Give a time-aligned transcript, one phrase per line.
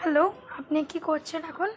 [0.00, 1.70] Hello আপনি কি করছেন এখন?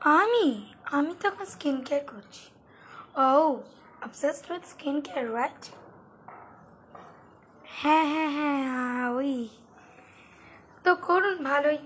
[0.00, 0.46] আমি
[0.84, 2.44] আমি তো এখন স্কিন কেয়ার করছি।
[3.16, 3.62] ও
[4.02, 5.62] obsessed with skin care right
[7.64, 9.48] হ্যাঁ হ্যাঁ হ্যাঁ হ্যাঁ, ওই।
[10.84, 11.78] তো করুন ভালোই।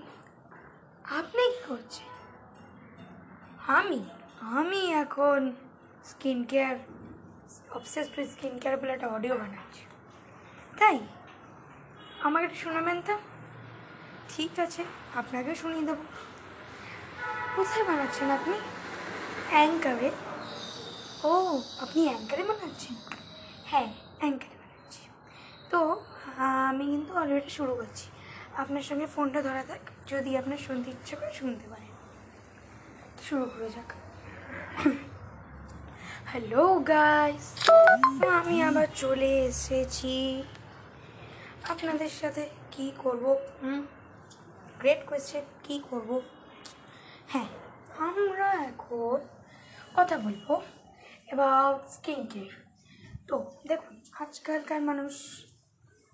[1.05, 2.09] আপনি কি করছেন?
[3.67, 4.05] আমি
[4.41, 5.53] আমি এখন
[6.05, 6.75] skin care
[7.71, 9.85] obsessed with skin care বলে একটা অডিও বানাচ্ছি।
[10.79, 10.97] তাই?
[12.21, 13.30] আমাকে একটু শোনাবেন তো?
[14.35, 14.83] ঠিক আছে,
[15.15, 16.03] আপনাকেও শুনিয়ে দেবো।
[17.55, 18.57] কোথায় বানাচ্ছেন আপনি?
[19.49, 20.11] অ্যাঙ্কারে?
[21.23, 22.95] ও, আপনি অ্যাঙ্কারে বানাচ্ছেন?
[23.65, 25.01] হ্যাঁ অ্যাঙ্কারে বানাচ্ছি।
[25.69, 26.05] তো,
[26.69, 28.05] আমি কিন্তু অলরেডি শুরু করছি।
[28.57, 31.91] আপনার সঙ্গে ফোনটা ধরা থাক, যদি আপনার শুনতে ইচ্ছে করে শুনতে পারেন।
[33.29, 33.89] শুরু করে যাক।
[36.25, 37.45] হ্যালো গাইস
[38.39, 40.43] আমি আবার চলে এসেছি।
[41.69, 43.37] আপনাদের সাথে কি করব?
[43.63, 43.81] হুম?
[44.81, 46.09] গ্রেট কোয়েশ্চেন কি করব?
[47.31, 47.49] হ্যাঁ
[48.07, 49.17] আমরা এখন
[49.97, 50.47] কথা বলব
[51.31, 52.53] এবার স্কিন কেয়ার
[53.27, 53.35] তো
[53.67, 55.13] দেখুন, আজকালকার মানুষ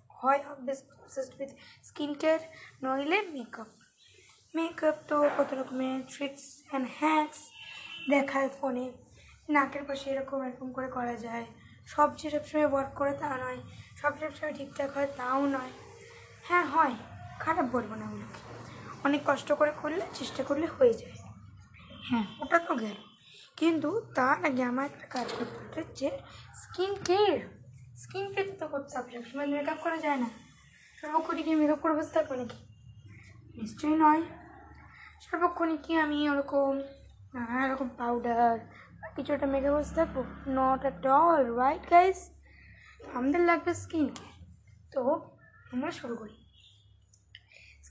[0.09, 1.51] হয় অবসেসড উইথ
[1.83, 2.41] স্কিন কেয়ার
[2.83, 3.69] নইলে মেকআপ
[4.55, 7.39] মেকআপ তো কত রকমের ট্রিক্স অ্যান্ড হ্যাক্স
[8.09, 8.85] দেখায় ফোনে
[9.49, 11.45] নাকের পাশে এরকম এরকম করে করা যায়।
[11.87, 13.59] সব যে সবসময় ওয়ার্ক করে তা নয়।
[14.01, 15.73] সব সবসময় ঠিকঠাক হয় তাও নয়।
[16.47, 16.95] হ্যাঁ হয়।
[17.39, 18.56] খারাপ বলব না ওগুলোকে।
[19.03, 21.11] অনেক কষ্ট করে করলে চেষ্টা করলে হয়ে যায়।
[22.03, 22.95] হ্যাঁ। ওটা তো গেল।
[23.55, 26.19] কিন্তু তার আগে আমার একটা কাজ করতে হবে যে
[26.53, 27.39] স্কিন কেয়ার
[27.97, 30.29] স্কিন কেয়ার তো করতে হবে। সবসময় মেকআপ করা যায় না।
[31.01, 32.57] সর্বক্ষণই কি মেকআপ করে বসে থাকব নাকি?
[33.61, 34.21] নিশ্চয়ই নয়।
[35.21, 36.77] সর্বক্ষণই কি আমি ওরকম
[37.33, 38.59] নানা রকম পাউডার
[39.15, 40.23] কিছু একটা মেখে বসে থাকব?
[40.47, 42.29] Not at all right guys
[43.13, 44.55] আমাদের লাগবে স্কিন কেয়ার
[44.91, 45.29] তো
[45.71, 46.46] আমরা শুরু করি।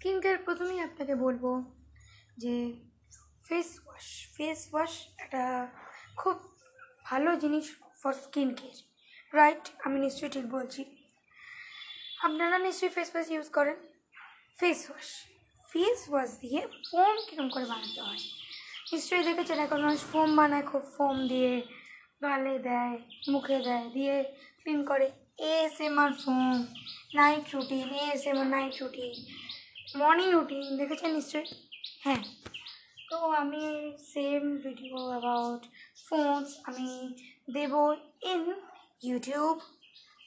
[0.06, 1.44] স্কিন কেয়ার প্রথমেই আপনাকে বলব
[2.42, 2.54] যে
[3.46, 4.92] ফেস ওয়াশ ফেস ওয়াশ
[5.24, 5.42] একটা
[6.20, 6.36] খুব
[7.04, 7.66] ভালো জিনিস
[8.00, 8.78] ফর স্কিন কেয়ার
[9.38, 10.82] রাইট আমি নিশ্চয়ই ঠিক বলছি।
[12.26, 13.76] আপনারা নিশ্চয়ই ফেস ওয়াশ ইউজ করেন।
[14.60, 15.08] ফেস ওয়াশ
[15.70, 18.22] ফেস ওয়াশ দিয়ে ফোম কীরকম করে বানাতে হয়?
[18.92, 21.52] নিশ্চয়ই দেখেছেন এখন মানুষ ফোম বানায়, খুব ফোম দিয়ে
[22.24, 22.96] গালে দেয়,
[23.32, 24.16] মুখে দেয়, দিয়ে
[24.60, 25.06] ক্লিন করে।
[25.54, 26.54] এস এম আর ফোম
[27.20, 27.88] নাইট রুটিন
[28.40, 29.14] আর নাইট রুটিন
[29.96, 31.44] মর্নিং রুটিন দেখেছেন নিশ্চয়ই?
[32.00, 32.24] হ্যাঁ।
[33.10, 35.66] তো আমি সেম ভিডিও অ্যাবাউট
[36.08, 37.14] ফোনস আমি
[37.52, 38.52] দেব ইন
[39.02, 39.60] ইউটিউব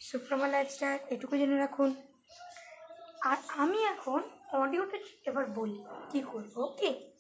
[0.02, 1.96] সুপ্রমা লাইফস্টাইল এটুকু জেনে রাখুন।
[3.22, 4.22] আর আমি এখন
[4.54, 7.12] অডিওটা এবার বলি, কী করব, ওকে?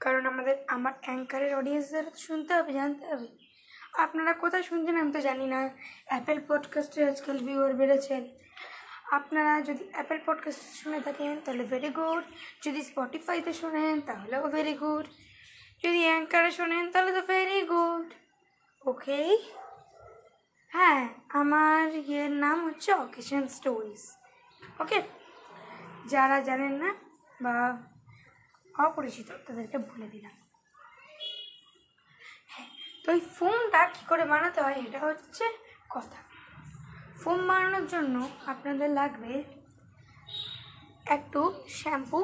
[0.00, 3.28] কারণ আমাদের, আমার অ্যাঙ্কারের অডিয়েন্সদের শুনতে হবে, জানতে হবে।
[3.92, 5.70] আপনারা কোথায় শুনছেন আমি তো জানি না।
[6.06, 8.28] অ্যাপেল পডকাস্টে আজকাল ভিউয়ার বেড়েছেন।
[9.12, 12.24] আপনারা যদি অ্যাপেল পডকাস্ট শুনে থাকেন, তাহলে ভেরি গুড
[12.62, 15.06] যদি স্পটিফাইতে শোনেন, তাহলেও ভেরি গুড
[15.84, 18.14] যদি অ্যাঙ্কারে শোনেন, তাহলে তো ভেরি গুড
[18.86, 19.36] ওকে
[20.72, 24.02] হ্যাঁ আমার ইয়ের নাম হচ্ছে অকেশন স্টোরিজ
[24.78, 25.02] ওকে
[26.06, 26.94] যারা জানেন না
[27.42, 27.78] বা
[28.74, 30.32] অপরিচিত, তাদেরকে বলে দিলাম।
[32.46, 32.68] হ্যাঁ
[33.04, 35.44] তো এই ফোমটা কী করে বানাতে হয়, এটা হচ্ছে
[35.90, 36.27] কথা।
[37.22, 38.14] ফোম বানানোর জন্য
[38.46, 39.32] আপনাদের লাগবে
[41.16, 41.40] একটু
[41.78, 42.18] শ্যাম্পু,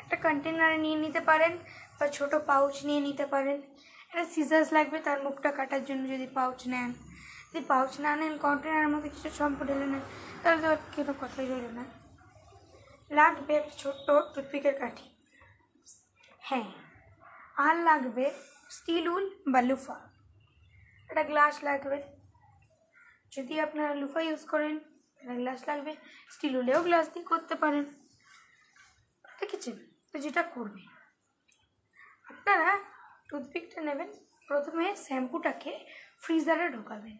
[0.00, 1.52] একটা কন্টেনারে নিয়ে নিতে পারেন
[1.98, 3.58] বা ছোট পাউচ নিয়ে নিতে পারেন।
[4.08, 6.90] একটা সিজার্স লাগবে তার মুখটা কাটার জন্য যদি পাউচ নেন।
[7.48, 10.04] যদি পাউচ না নেন কন্টেনারের মধ্যে কিছু শ্যাম্পু ঢেলে নেন,
[10.42, 11.84] তাহলে তো কোনো কথাই রইল না।
[13.10, 15.06] লাগবে একটা ছোট্ট টুথপিকের কাঠি।
[16.48, 16.68] হ্যাঁ
[17.56, 18.24] আর লাগবে
[18.70, 19.96] স্টিল উল বা লুফা
[21.10, 21.98] একটা গ্লাস লাগবে।
[23.36, 24.78] যদি আপনারা লুফা ইউজ করেন
[25.36, 25.96] গ্লাস লাগবে।
[26.30, 27.84] স্টিল হলেও গ্লাস দিয়ে করতে পারেন।
[29.40, 29.78] দেখেছেন?
[30.12, 30.80] তো যেটা করবে?
[32.30, 32.78] আপনারা
[33.28, 34.12] টুথপিকটা নেবেন।
[34.48, 35.86] প্রথমে শ্যাম্পুটাকে
[36.20, 37.18] ফ্রিজারে ঢোকাবেন।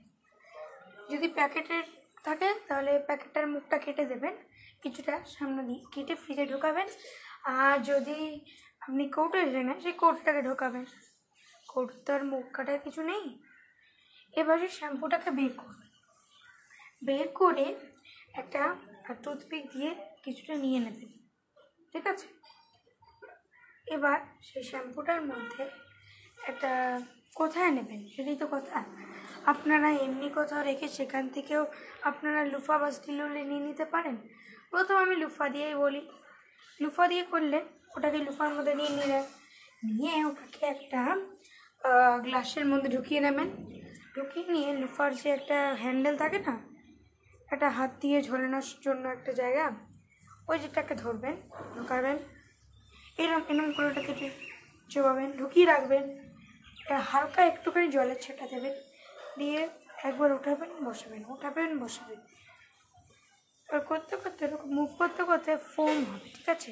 [1.10, 1.82] যদি প্যাকেটের
[2.24, 4.36] থাকে, তাহলে প্যাকেটটার মুখটা কেটে দেবেন।
[4.82, 6.88] কিছুটা সামনে দিয়ে কেটে ফ্রিজে ঢোকাবেন।
[7.44, 8.44] আর যদি
[8.80, 10.84] আপনি কৌটো এসে নেন, সেই কৌটোটাকে ঢোকাবেন।
[11.68, 13.42] কৌটোর মুখ কাটার কিছু নেই।
[14.32, 15.83] এবারে শ্যাম্পুটাকে বের করবেন।
[17.08, 17.66] বের করে
[18.40, 18.62] একটা
[19.24, 19.90] টুথপিক দিয়ে
[20.24, 21.10] কিছুটা নিয়ে নেবেন
[21.92, 22.26] ঠিক আছে?
[23.86, 25.62] এবার সেই শ্যাম্পুটার মধ্যে
[26.50, 26.72] একটা
[27.34, 28.00] কোথায় নেবেন?
[28.14, 28.78] সেটাই তো কথা।
[29.52, 31.62] আপনারা এমনি কোথাও রেখে সেখান থেকেও
[32.02, 34.16] আপনারা লুফা বা স্টিলুলে নিয়ে নিতে পারেন।
[34.70, 36.02] প্রথম আমি লুফা দিয়েই বলি।
[36.80, 37.58] লুফা দিয়ে করলে
[37.96, 39.24] ওটাকে লুফার মধ্যে নিয়ে নিলেন
[39.90, 41.00] নিয়ে ওটাকে একটা
[42.24, 43.48] গ্লাসের মধ্যে ঢুকিয়ে নেবেন।
[44.14, 46.54] ঢুকিয়ে নিয়ে লুফার যে একটা হ্যান্ডেল থাকে না
[47.54, 49.64] একটা হাত দিয়ে ঝোলানোর জন্য একটা জায়গা,
[50.48, 51.34] ওই যেটাকে ধরবেন,
[51.74, 52.16] ঢুকাবেন,
[53.22, 54.12] এরম এরম করে ওটাকে
[54.90, 56.04] চোবাবেন, ঢুকিয়ে রাখবেন,
[56.80, 58.74] এটা হালকা একটুখানি জলের ছেটা দেবেন
[59.38, 59.60] দিয়ে
[60.08, 62.20] একবার উঠাবেন, বসাবেন উঠাবেন, বসাবেন।
[63.68, 66.70] এবার করতে করতে এরকম মুভ করতে করতে ফোম হবে, ঠিক আছে?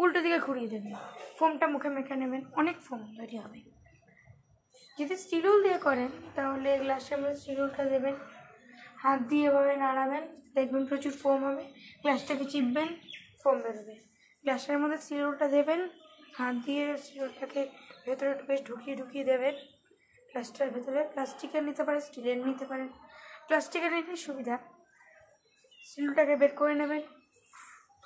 [0.00, 0.94] উল্টো দিকে ঘুরিয়ে দেবেন,
[1.38, 3.60] ফোমটা মুখে মেখে নেবেন, অনেক ফোম তৈরি হবে।
[4.98, 8.14] যদি স্টিরুল দিয়ে করেন, তাহলে গ্লাসের মধ্যে স্টিরুলটা দেবেন
[9.04, 10.24] হাত দিয়ে এভাবে নাড়াবেন,
[10.56, 11.64] দেখবেন প্রচুর ফোম হবে,
[12.02, 12.88] গ্লাসটাকে চিপবেন,
[13.40, 13.96] ফোম বেরোবে।
[14.44, 15.80] গ্লাসের মধ্যে স্টিরুলটা দেবেন,
[16.38, 17.60] হাত দিয়ে স্টিরুলটাকে
[18.06, 19.54] ভেতরে বেশ ঢুকিয়ে ঢুকিয়ে দেবেন।
[20.30, 22.88] গ্লাসটার ভেতরে প্লাস্টিকের নিতে পারেন, স্টিলের নিতে পারেন,
[23.48, 24.56] প্লাস্টিকের নিলে সুবিধা।
[25.88, 27.02] স্টিলটাকে বের করে নেবেন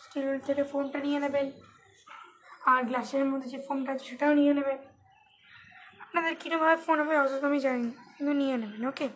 [0.02, 1.46] স্টিল থেকে ফোমটা নিয়ে নেবেন,
[2.70, 4.78] আর গ্লাসের মধ্যে যে ফোমটা আছে সেটাও নিয়ে নেবেন।
[6.04, 9.06] আপনাদের কীরকমভাবে ফোন হবে অত আমি জানি না, কিন্তু নিয়ে নেবেন ওকে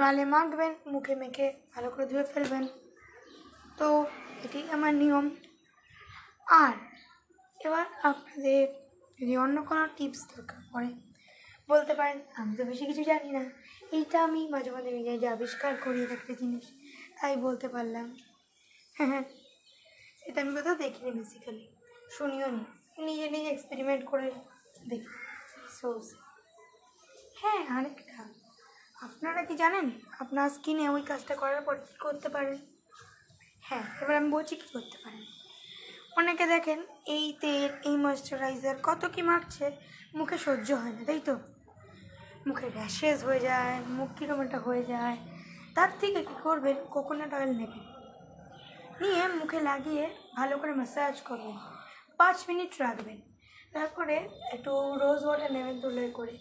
[0.00, 2.68] গালে মাখবেন, মুখে মেখে ভালো করে ধুয়ে ফেলবেন।
[3.76, 4.06] তো
[4.44, 5.30] এটি আমার নিয়ম।
[6.46, 6.72] আর
[7.60, 8.68] এবার আপনাদের
[9.20, 10.90] যদি অন্য কোনো টিপস দরকার পড়ে,
[11.68, 13.44] বলতে পারেন, আমি তো বেশি কিছু জানি না।
[13.92, 16.64] এইটা আমি মাঝে মাঝে নিজে যে আবিষ্কার করি একটা জিনিস,
[17.20, 18.16] তাই বলতে পারলাম।
[18.94, 19.22] হ্যাঁ
[20.26, 21.68] এটা আমি কোথাও দেখিনি বেসিক্যালি
[22.10, 22.64] শুনিও নি।
[23.02, 24.30] নিজে নিজে এক্সপেরিমেন্ট করে
[24.88, 25.08] দেখি।
[25.80, 26.00] সো
[27.40, 28.39] হ্যাঁ আরেকটা।
[29.02, 29.90] আপনারা কি জানেন?
[30.18, 32.58] আপনার স্কিনে ওই কাজটা করার পর কী করতে পারেন?
[33.60, 35.24] হ্যাঁ এবার আমি বলছি কী করতে পারেন।
[36.16, 39.72] অনেকে দেখেন এই তেল, এই ময়শ্চারাইজার কত কি মাখছে,
[40.14, 41.38] মুখে সহ্য হয় না, তাই তো?
[42.46, 45.16] মুখে র্যাশেস হয়ে যায়, মুখ কীরকম একটা হয়ে যায়।
[45.74, 46.76] তার থেকে কী করবেন?
[46.90, 47.84] কোকোনাট অয়েল নেবেন।
[49.00, 51.56] নিয়ে মুখে লাগিয়ে ভালো করে ম্যাসাজ করবেন।
[52.16, 53.20] পাঁচ মিনিট রাখবেন।
[53.72, 56.38] তারপরে একটু রোজ ওয়াটার নেবেন তুলে করে।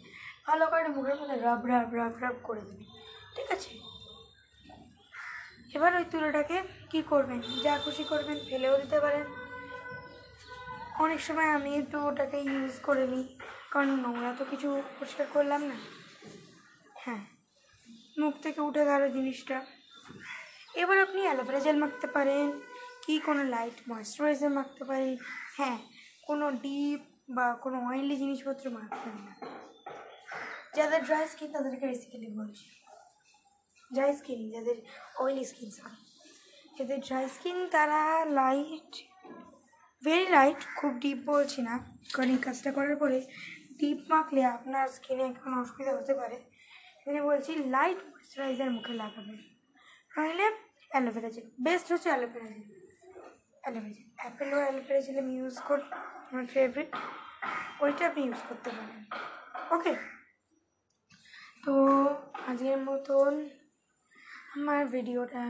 [0.50, 2.88] ভালো করে মুখের মধ্যে রাব রাব রাব রাব করে দেবেন
[3.36, 3.72] ঠিক আছে?
[5.75, 6.57] এবার ওই তুলোটাকে
[6.92, 7.40] কি করবেন?
[7.66, 9.25] যা খুশি করবেন, ফেলেও দিতে পারেন।
[11.04, 13.25] অনেক সময় আমি একটু ওটাকে ইউজ করে নিই,
[13.72, 14.68] কারণ নোংরা তো কিছু
[14.98, 15.78] পরিষ্কার করলাম না।
[17.04, 17.24] হ্যাঁ
[18.19, 19.57] মুখ থেকে উঠে গেল জিনিসটা।
[20.81, 22.45] এবার আপনি অ্যালোভেরা জেল মাখতে পারেন,
[23.04, 25.13] কি কোনো লাইট ময়শ্চারাইজার মাখতে পারেন।
[25.57, 25.78] হ্যাঁ
[26.28, 27.02] কোনো ডিপ
[27.36, 29.34] বা কোনো অয়েলি জিনিসপত্র মাখবেন না।
[30.77, 32.66] যাদের ড্রাই স্কিন তাদেরকে বেসিক্যালি বলছি
[33.92, 34.77] ড্রাই স্কিন যাদের
[35.21, 36.00] অয়েলি স্কিন সরি
[36.77, 38.01] যাদের ড্রাই স্কিন তারা
[38.39, 38.92] লাইট
[40.04, 41.74] ভেরি লাইট খুব ডিপ বলছি না।
[42.13, 43.18] কারণ এই কাজটা করার পরে
[43.80, 46.38] ডিপ মাখলে আপনার স্কিনে কোনো অসুবিধা হতে পারে।
[47.00, 49.39] এখানে বলছি লাইট ময়শ্চারাইজার মুখে লাগাবেন।
[50.16, 50.48] নইলে
[50.92, 52.68] অ্যালোভেরা জেল বেস্ট হচ্ছে aloe vera gel
[53.63, 55.86] aloe vera gel apple ও অ্যালোভেরা জেল আমি ইউজ করি
[56.30, 56.92] আমার ফেভারিট
[57.83, 59.01] ওইটা আপনি ইউজ করতে পারেন।
[59.75, 59.94] ওকে
[61.64, 61.76] তো
[62.50, 63.32] আজকের মতন
[64.58, 65.44] আমার ভিডিওটা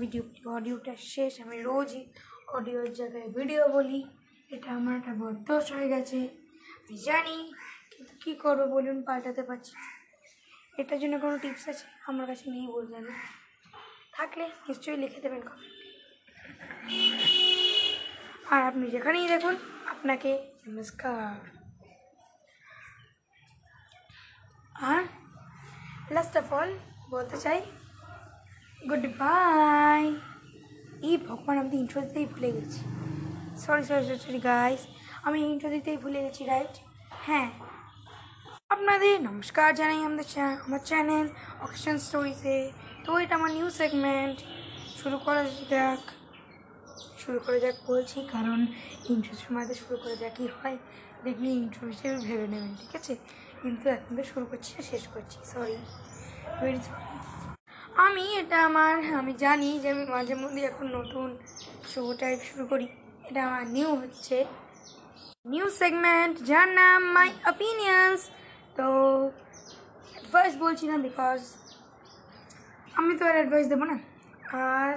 [0.00, 0.22] ভিডিও
[0.56, 2.02] অডিওটা শেষ। আমি রোজই
[2.56, 4.00] অডিওর জায়গায় ভিডিও বলি।
[4.54, 5.12] এটা আমার একটা
[5.48, 6.18] দোষ হয়ে গেছে।
[6.78, 7.36] আমি জানি,
[7.92, 9.72] কিন্তু কী করব বলুন, পাল্টাতে পারছি
[10.80, 11.86] এটার জন্য কোনো টিপস আছে?
[12.08, 13.14] আমার কাছে নেই বলতে না
[14.16, 15.86] থাকলে নিশ্চয়ই লিখে দেবেন কমেন্টে
[18.52, 19.54] আর আপনি যেখানেই দেখুন,
[19.92, 20.30] আপনাকে
[20.66, 21.34] নমস্কার।
[24.92, 25.02] আর
[26.14, 26.70] লাস্ট অফ অল
[27.14, 27.60] বলতে চাই
[28.88, 30.04] গুড বাই
[31.08, 32.80] এই ভগবান আমি ইন্ট্রো দিতেই ভুলে গেছি।
[33.62, 34.82] সরি সরি সরি গাইস
[35.26, 36.74] আমি ইন্ট্রো দিতেই ভুলে গেছি রাইট
[37.26, 37.48] হ্যাঁ।
[38.74, 40.26] আপনাদের নমস্কার জানাই আমাদের
[40.66, 41.26] আমার চ্যানেল
[41.66, 42.58] অকেশন স্টোরিজে
[43.04, 44.38] তো এটা আমার নিউ সেগমেন্ট
[45.00, 45.42] শুরু করা
[45.72, 46.02] যাক।
[47.22, 48.58] শুরু করে যাক বলছি, কারণ
[49.12, 50.78] ইন্ট্রোর সময়তে শুরু করে যাকই হয়?
[51.24, 53.14] দেখবি ইন্ট্রো হিসেবে ভেবে নেবেন, ঠিক আছে?
[53.66, 55.76] কিন্তু তো শুরু করছি আর শেষ করছি সরি
[58.06, 61.28] আমি এটা আমার, আমি জানি যে আমি মাঝে মধ্যে এখন নতুন
[61.92, 62.86] শো টাইপ শুরু করি।
[63.28, 64.36] এটা আমার নিউ হচ্ছে।
[65.52, 68.20] নিউ সেগমেন্ট যার নাম মাই অপিনিয়ন্স
[68.76, 68.86] তো
[70.14, 71.40] অ্যাডভাইস বলছি না বিকজ
[72.98, 73.96] আমি তো আর অ্যাডভাইস দেবো না।
[74.68, 74.90] আর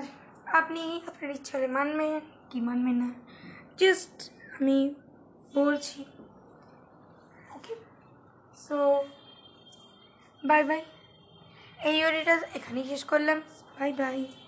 [0.59, 3.09] আপনি আপনার ইচ্ছা হলে মানবেন, কি মানবেন না?
[3.79, 4.15] জাস্ট
[4.57, 4.77] আমি
[5.59, 5.99] বলছি।
[8.69, 8.79] সো
[10.43, 10.81] বাই বাই
[11.89, 13.38] এই ওরিটা এখানেই শেষ করলাম।
[13.77, 14.19] Bye bye